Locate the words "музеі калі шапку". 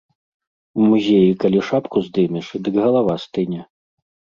0.93-1.97